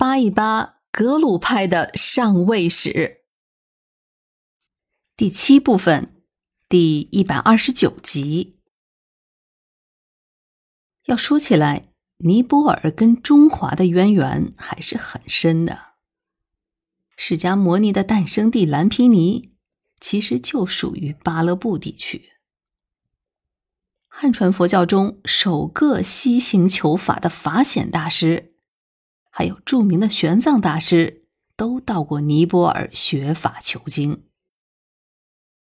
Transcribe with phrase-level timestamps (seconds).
[0.00, 3.20] 扒一扒格鲁派的上位史。
[5.14, 6.22] 第七部分，
[6.70, 8.60] 第一百二十九集。
[11.04, 15.88] 要说起来，尼泊尔跟中华的渊源还是很深的。
[17.14, 19.52] 释迦摩尼的诞生地蓝毗尼，
[20.00, 22.30] 其实就属于巴勒布地区。
[24.08, 28.49] 汉传佛教中首个西行求法的法显大师，
[29.30, 31.24] 还有著名的玄奘大师，
[31.56, 34.24] 都到过尼泊尔学法求经。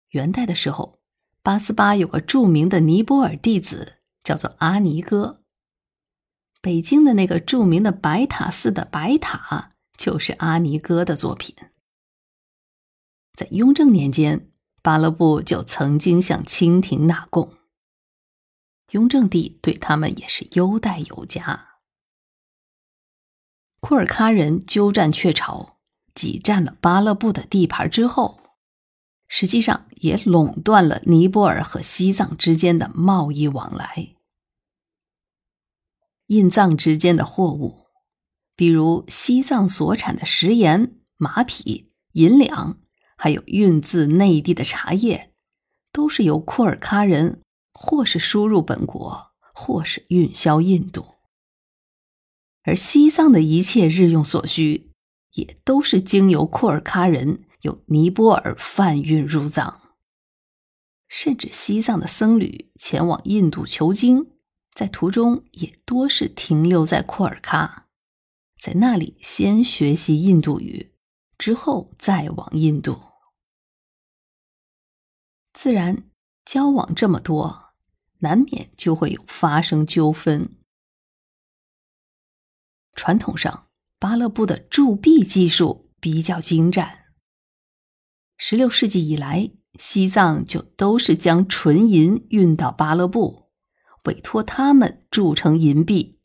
[0.10, 1.00] 元代的时候，
[1.42, 4.00] 八思巴有个著名的尼泊尔弟子。
[4.24, 5.44] 叫做阿尼哥。
[6.62, 11.54] 北京的那个著名的白塔寺的白塔，就是阿尼哥的作品。
[13.34, 14.50] 在雍正年间，
[14.82, 17.52] 巴勒布就曾经向清廷纳贡，
[18.92, 21.73] 雍正帝对他们也是优待有加。
[23.84, 25.76] 库尔喀人鸠占鹊巢，
[26.16, 28.40] 挤占了巴勒布的地盘之后，
[29.28, 34.16] 实际上也垄断了尼泊尔和西藏之间的贸易往来。
[36.28, 37.88] 印藏之间的货物，
[38.56, 42.78] 比如西藏所产的食盐、马匹、银两，
[43.18, 45.34] 还有运自内地的茶叶，
[45.92, 47.42] 都是由库尔喀人
[47.74, 51.13] 或是输入本国，或是运销印度。
[52.64, 54.90] 而西藏的一切日用所需，
[55.34, 59.82] 也都是经由库尔喀人由尼泊尔贩运入藏。
[61.08, 64.32] 甚至西藏的僧侣前往印度求经。
[64.74, 67.84] 在途中也多是停留在库尔喀，
[68.60, 70.92] 在那里先学习印度语，
[71.38, 73.00] 之后再往印度。
[75.54, 76.10] 自然
[76.44, 77.74] 交往这么多，
[78.22, 80.50] 难免就会有发生纠纷。
[82.96, 83.68] 传统上，
[84.00, 87.06] 巴勒布的铸币技术比较精湛。
[88.38, 93.52] 十六世纪以来，西藏就都是将纯银运到巴勒布。
[94.06, 96.20] 委托他们铸成银币，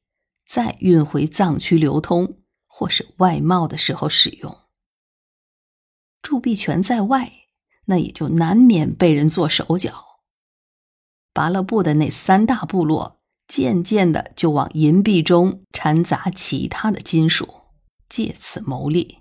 [0.44, 4.59] 再运回藏区流通，或是外贸的时候使用。
[6.21, 7.32] 铸币权在外，
[7.84, 10.22] 那也就难免被人做手脚。
[11.32, 13.17] 巴勒布的那三大部落，
[13.48, 17.62] 渐渐的就往银币中掺杂其他的金属，
[18.09, 19.19] 借此牟利。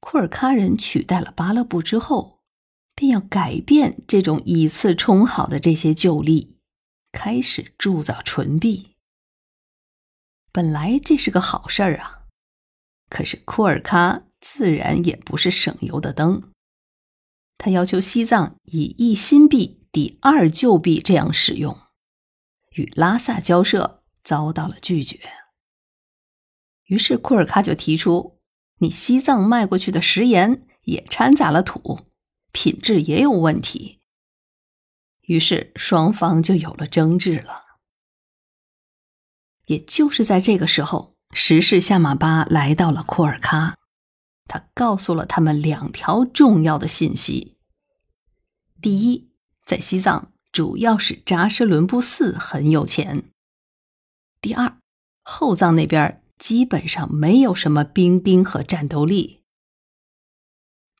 [0.00, 2.38] 库尔喀人取代了巴勒布之后，
[2.94, 6.56] 便要改变这种以次充好的这些旧例。
[7.12, 8.96] 开始铸造纯币，
[10.50, 12.24] 本来这是个好事儿啊。
[13.08, 16.50] 可是库尔喀自然也不是省油的灯，
[17.56, 21.78] 他要求西藏以一新币抵二旧币这样使用，
[22.74, 25.18] 与拉萨交涉遭到了拒绝。
[26.84, 28.40] 于是库尔喀就提出，
[28.78, 32.00] 你西藏卖过去的食盐也掺杂了土，
[32.52, 34.00] 品质也有问题。
[35.22, 37.62] 于是双方就有了争执了。
[39.66, 43.76] 也就是在这个时候，时事夏马巴来到了库尔喀，
[44.46, 47.56] 他告诉了他们两条重要的信息：
[48.82, 49.32] 第一，
[49.64, 53.24] 在西藏主要是扎什伦布寺很有钱；
[54.40, 54.78] 第二，
[55.24, 59.42] 后藏那边基本上没有什么兵丁和战斗力。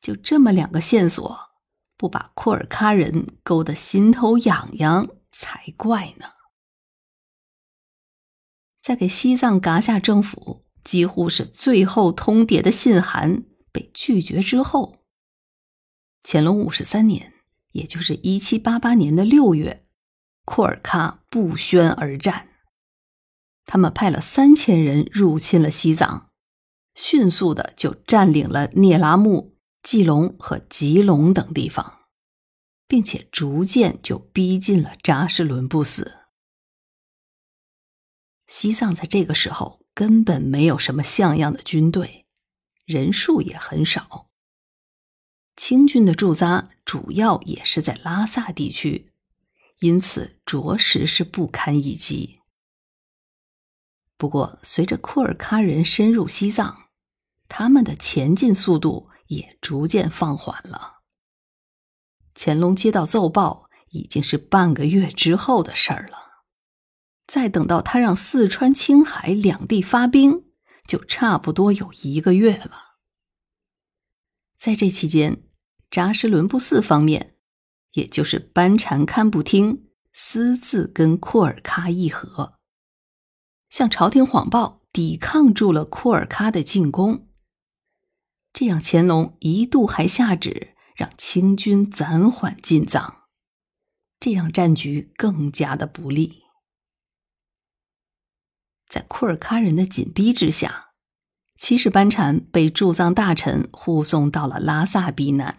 [0.01, 1.55] 就这么两个线索。
[1.97, 6.25] 不把库尔喀人勾得心头痒痒才怪呢！
[8.81, 15.05] 在给西藏噶夏政府几乎是最后通牒的信函被拒绝之后，
[16.21, 17.31] 乾隆五十三年，
[17.75, 19.85] 也就是一七八八年的六月，
[20.45, 22.47] 库尔喀不宣而战，
[23.65, 26.29] 他们派了三千人入侵了西藏，
[26.93, 29.53] 迅速的就占领了聂拉木。
[29.83, 32.07] 季隆和吉隆等地方，
[32.87, 36.21] 并且逐渐就逼近了扎什伦布寺。
[38.47, 42.25] 西藏在这个时候根本没有什么像样的军队，
[42.85, 44.31] 人数也很少。
[45.55, 49.11] 清军的驻扎主要也是在拉萨地区，
[49.79, 52.39] 因此着实是不堪一击。
[54.15, 56.85] 不过，随着库尔喀人深入西藏，
[57.49, 59.09] 他们的前进速度。
[59.27, 60.99] 也逐渐放缓了。
[62.35, 66.43] 乾隆接到奏报，已经是半个月之后的事儿了。
[67.25, 70.43] 再等到他让四川、青海两地发兵，
[70.87, 72.97] 就差不多有一个月了。
[74.59, 75.41] 在这期间，
[75.95, 77.37] 扎什伦布寺方面，
[77.93, 82.55] 也就是班禅堪布厅，私自跟库尔喀议和，
[83.69, 87.29] 向朝廷谎报抵抗住了库尔喀的进攻，
[88.51, 93.21] 这样乾隆一度还下旨让清军暂缓进藏，
[94.19, 96.43] 这让战局更加的不利。
[98.89, 100.87] 在库尔喀人的紧逼之下，
[101.57, 105.57] 七世班禅被驻藏大臣护送到了拉萨避难，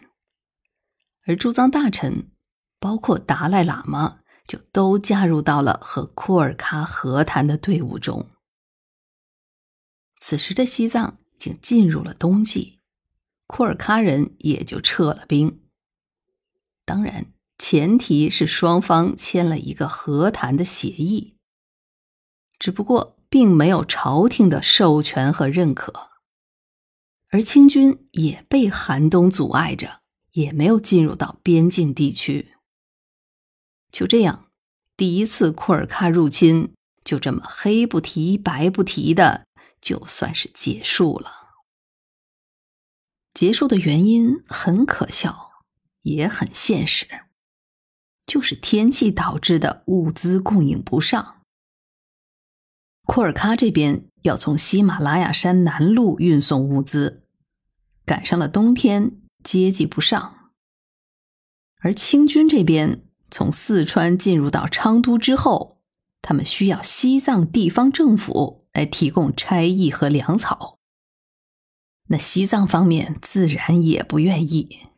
[1.26, 2.30] 而驻藏大臣
[2.80, 4.20] 包括达赖喇嘛。
[4.46, 8.30] 就都加入到了和库尔喀和谈的队伍中。
[10.20, 12.78] 此时的西藏已经进入了冬季，
[13.48, 15.62] 库尔喀人也就撤了兵。
[16.84, 17.26] 当然，
[17.58, 21.36] 前提是双方签了一个和谈的协议，
[22.60, 26.10] 只不过并没有朝廷的授权和认可，
[27.30, 30.02] 而清军也被寒冬阻碍着，
[30.36, 32.54] 也没有进入到边境地区。
[33.90, 34.50] 就这样，
[34.96, 39.46] 第一次库尔喀入侵就这么黑不提白不提的，
[39.80, 41.54] 就算是结束了。
[43.32, 45.52] 结束的原因很可笑，
[46.02, 47.06] 也很现实，
[48.26, 51.40] 就是天气导致的物资供应不上。
[53.04, 57.22] 库尔喀这边要从喜马拉雅山南路运送物资，
[58.04, 60.50] 赶上了冬天，接济不上，
[61.78, 63.04] 而清军这边。
[63.30, 65.80] 从四川进入到昌都之后，
[66.20, 70.80] 他们需要西藏地方政府来提供差役和粮草。
[72.08, 74.88] 那西藏方面自然也不愿意，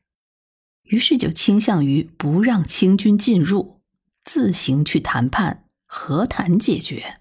[0.85, 3.83] 于是就倾向于不让清军进入，
[4.25, 7.21] 自行去谈判和谈解决。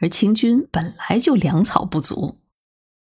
[0.00, 2.38] 而清军本来就粮草不足，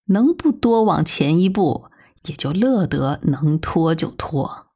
[0.07, 1.88] 能不多往前一步，
[2.25, 4.69] 也就乐得能拖就拖。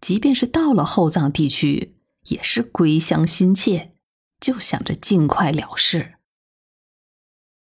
[0.00, 3.92] 即便是到了后藏地区，也是归乡心切，
[4.40, 6.14] 就想着尽快了事。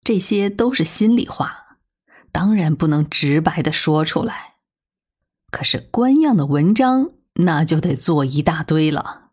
[0.03, 1.77] 这些都是心里话，
[2.31, 4.55] 当然不能直白的说出来。
[5.51, 9.31] 可是官样的文章，那就得做一大堆了。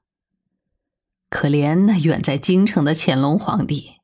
[1.28, 3.96] 可怜那远在京城的乾隆皇帝，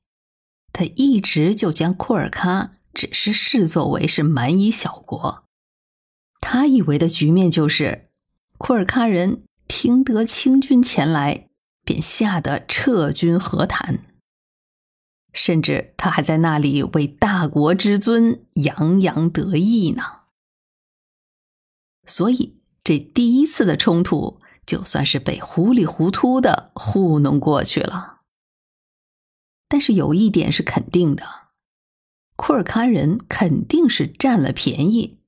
[0.73, 5.45] 他一直就将库尔喀只是视作为是蛮夷小国，
[6.41, 8.09] 他以为的局面就是。
[8.59, 11.49] 库尔喀人听得清军前来，
[11.85, 14.05] 便吓得撤军和谈。
[15.33, 20.03] 甚至他还在那里为大国之尊洋洋得意呢。
[22.07, 28.21] 所以这第一次的冲突，就算是被糊里糊涂的糊弄过去了。
[29.69, 31.42] 但是有一点是肯定的，
[32.37, 35.19] 库尔喀人肯定是占了便宜。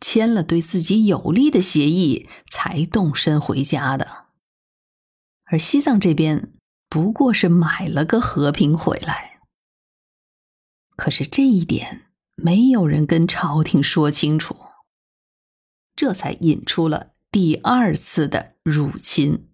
[0.00, 4.26] 签了对自己有利的协议，才动身回家的。
[5.44, 6.54] 而西藏这边
[6.88, 9.40] 不过是买了个和平回来。
[10.96, 14.56] 可是这一点没有人跟朝廷说清楚，
[15.94, 19.49] 这才引出了第二次的入侵。